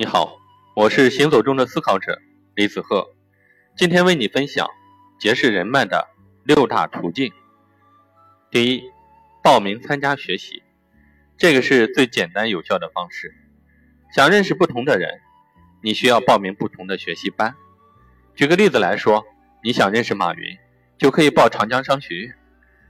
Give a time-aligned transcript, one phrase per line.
[0.00, 0.40] 你好，
[0.74, 2.22] 我是行走中的思考者
[2.54, 3.12] 李子鹤，
[3.76, 4.66] 今天为你分享
[5.18, 6.08] 结识人脉的
[6.42, 7.30] 六大途径。
[8.50, 8.84] 第一，
[9.42, 10.62] 报名参加学习，
[11.36, 13.34] 这个是最简单有效的方式。
[14.10, 15.20] 想认识不同的人，
[15.82, 17.54] 你需要报名不同的学习班。
[18.34, 19.26] 举个例子来说，
[19.62, 20.56] 你想认识马云，
[20.96, 22.34] 就可以报长江商学院，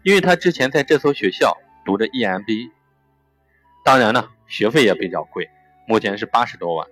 [0.05, 2.71] 因为他之前在这所学校读的 EMBA。
[3.85, 5.51] 当然呢，学费也比较贵，
[5.89, 6.87] 目前是八十多万。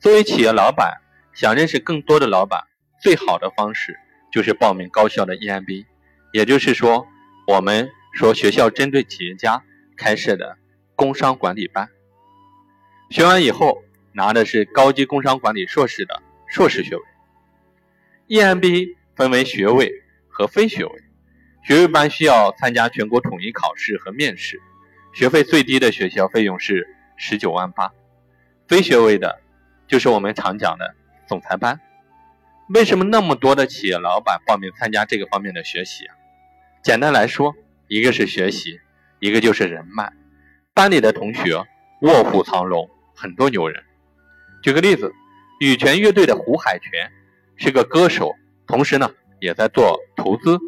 [0.00, 1.00] 作为企业老板，
[1.32, 2.64] 想认识更多的老板，
[3.00, 3.98] 最好的方式
[4.30, 5.86] 就是报名高校的 EMBA，
[6.32, 7.06] 也就是说，
[7.46, 9.62] 我们说学校针对企业家
[9.96, 10.58] 开设的
[10.94, 11.88] 工商管理班。
[13.10, 17.02] 学完以后，拿的是高级工商管理硕士的硕士学位。
[18.28, 19.90] EMBA 分为学位
[20.28, 21.02] 和非学位，
[21.62, 24.60] 学位班需要参加全国统一考试和面试，
[25.14, 27.90] 学费最低的学校费用是十九万八，
[28.68, 29.40] 非学位的。
[29.86, 30.94] 就是我们常讲的
[31.26, 31.80] 总裁班，
[32.74, 36.16] 为什么那么多的企业老板报名参加这个方面的学习啊？
[36.82, 37.54] 简单来说，
[37.88, 38.80] 一个是学习，
[39.20, 40.12] 一个就是人脉。
[40.72, 41.56] 班里的同学
[42.02, 43.82] 卧虎藏龙，很多牛人。
[44.62, 45.12] 举个例子，
[45.60, 47.12] 羽泉乐队的胡海泉
[47.56, 48.34] 是个歌手，
[48.66, 49.10] 同时呢
[49.40, 50.58] 也在做投资，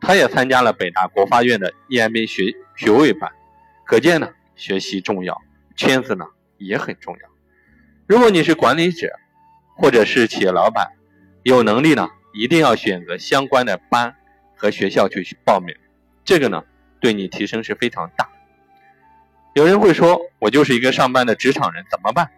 [0.00, 3.32] 他也参加了北大国发院的 EMBA 学学位班。
[3.84, 5.40] 可见呢，学习重要，
[5.74, 6.26] 圈子呢
[6.58, 7.35] 也很重要。
[8.08, 9.10] 如果你是管理者，
[9.74, 10.92] 或者是企业老板，
[11.42, 14.14] 有能力呢，一定要选择相关的班
[14.54, 15.74] 和学校去报名，
[16.24, 16.62] 这个呢，
[17.00, 18.28] 对你提升是非常大。
[19.56, 22.30] 有人会说，我就是一个上班的职场人，怎么办？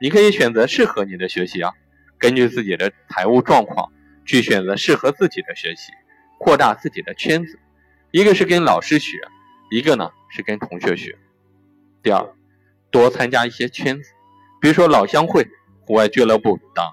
[0.00, 1.74] 你可以选择适合你的学习啊，
[2.16, 3.92] 根据自己的财务状况
[4.24, 5.92] 去选择适合自己的学习，
[6.38, 7.58] 扩大自己的圈子。
[8.12, 9.18] 一个是跟老师学，
[9.70, 11.18] 一个呢是跟同学学。
[12.02, 12.34] 第二，
[12.90, 14.10] 多参加一些圈子。
[14.62, 15.44] 比如说老乡会、
[15.80, 16.84] 户外俱乐部等，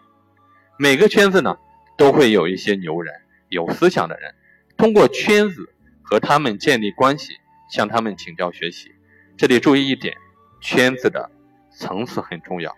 [0.79, 1.55] 每个圈子呢
[1.99, 3.13] 都会有一些牛人、
[3.49, 4.33] 有思想的人，
[4.75, 5.71] 通过圈子
[6.01, 7.33] 和他们建立关系，
[7.69, 8.91] 向他们请教学习。
[9.37, 10.17] 这里注意一点，
[10.59, 11.29] 圈子的
[11.69, 12.75] 层次很重要。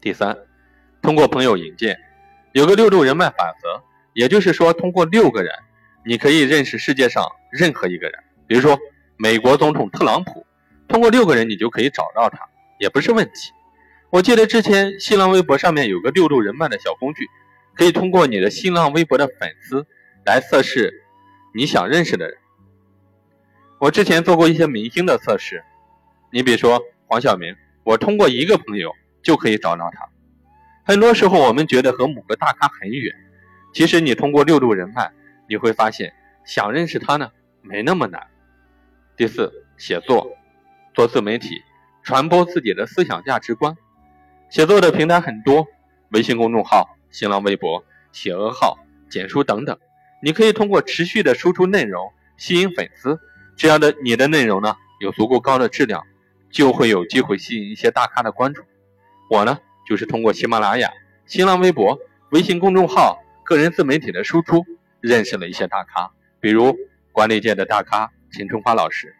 [0.00, 0.36] 第三，
[1.00, 1.96] 通过朋友引荐，
[2.50, 5.54] 有个六度人脉法则，也就是说，通过六个人，
[6.04, 8.18] 你可以认识世界上任何一个人。
[8.48, 8.76] 比如说
[9.16, 10.44] 美国总统特朗普，
[10.88, 12.48] 通过六个人，你就可以找到他。
[12.78, 13.52] 也不是问题。
[14.10, 17.26] 我记得之前新浪微博上面有个六路人脉的小工具，
[17.74, 19.86] 可以通过你的新浪微博的粉丝
[20.24, 21.04] 来测试
[21.54, 22.38] 你想认识的人。
[23.80, 25.64] 我之前做过一些明星的测试，
[26.30, 28.92] 你比如说黄晓明，我通过一个朋友
[29.22, 30.08] 就可以找到他。
[30.84, 33.12] 很多时候我们觉得和某个大咖很远，
[33.72, 35.10] 其实你通过六路人脉，
[35.48, 36.14] 你会发现
[36.46, 37.30] 想认识他呢
[37.62, 38.28] 没那么难。
[39.16, 40.36] 第四，写作，
[40.94, 41.60] 做自媒体。
[42.04, 43.76] 传播自己的思想价值观，
[44.50, 45.66] 写作的平台很多，
[46.10, 47.82] 微信公众号、新浪微博、
[48.12, 48.78] 企鹅号、
[49.08, 49.78] 简书等等。
[50.22, 53.18] 你可以通过持续的输出内容吸引粉丝，
[53.56, 56.04] 这样的你的内容呢有足够高的质量，
[56.50, 58.62] 就会有机会吸引一些大咖的关注。
[59.30, 60.90] 我呢就是通过喜马拉雅、
[61.24, 61.98] 新浪微博、
[62.32, 64.62] 微信公众号、个人自媒体的输出，
[65.00, 66.76] 认识了一些大咖，比如
[67.12, 69.16] 管理界的大咖陈春花老师。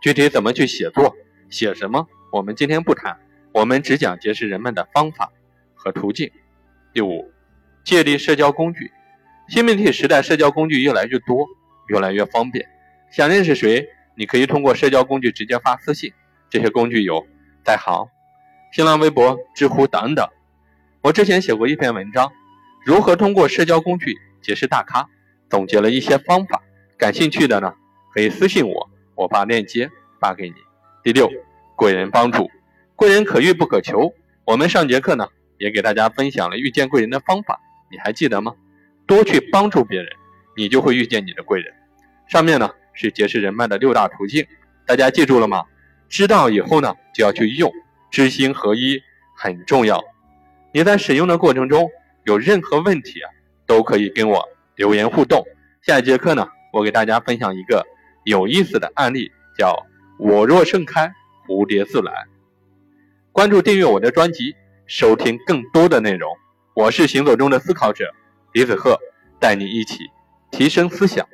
[0.00, 1.14] 具体怎么去写作，
[1.50, 2.08] 写什么？
[2.32, 3.18] 我们今天不谈，
[3.52, 5.30] 我们只讲结识人们的方法
[5.74, 6.32] 和途径。
[6.94, 7.30] 第五，
[7.84, 8.90] 借力社交工具。
[9.48, 11.46] 新媒体时代，社交工具越来越多，
[11.88, 12.66] 越来越方便。
[13.10, 16.10] 想认识谁，你可以通过社交工具直接发私信。
[16.48, 17.26] 这些工具有
[17.62, 18.08] 在行、
[18.72, 20.26] 新浪微博、知乎等等。
[21.02, 22.32] 我之前写过一篇文章，
[22.82, 25.06] 如何通过社交工具结识大咖，
[25.50, 26.62] 总结了一些方法。
[26.96, 27.74] 感兴趣的呢，
[28.14, 30.54] 可以私信我，我把链接发给你。
[31.02, 31.30] 第六。
[31.76, 32.50] 贵人帮助，
[32.96, 34.12] 贵人可遇不可求。
[34.44, 35.28] 我们上节课呢，
[35.58, 37.60] 也给大家分享了遇见贵人的方法，
[37.90, 38.54] 你还记得吗？
[39.06, 40.08] 多去帮助别人，
[40.56, 41.72] 你就会遇见你的贵人。
[42.28, 44.46] 上面呢是结识人脉的六大途径，
[44.86, 45.64] 大家记住了吗？
[46.08, 47.72] 知道以后呢，就要去用，
[48.10, 49.00] 知行合一
[49.36, 50.02] 很重要。
[50.72, 51.88] 你在使用的过程中
[52.24, 53.30] 有任何问题啊，
[53.66, 54.42] 都可以跟我
[54.76, 55.44] 留言互动。
[55.82, 57.84] 下一节课呢，我给大家分享一个
[58.24, 59.76] 有意思的案例，叫
[60.18, 61.12] 我若盛开。
[61.46, 62.12] 蝴蝶自来，
[63.32, 64.54] 关注订阅我的专辑，
[64.86, 66.30] 收听更多的内容。
[66.74, 68.04] 我是行走中的思考者
[68.52, 68.96] 李子鹤，
[69.40, 69.98] 带你一起
[70.50, 71.26] 提升思想。